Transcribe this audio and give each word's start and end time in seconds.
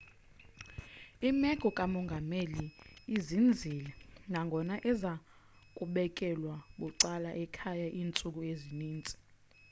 imeko 1.29 1.67
kamongameli 1.77 2.61
izinzile 3.17 3.91
nangona 4.31 4.73
eza 4.91 5.13
kubekelwa 5.77 6.55
bucala 6.79 7.29
ekhaya 7.43 7.87
iintsuku 7.97 8.39
ezininzi 8.51 9.15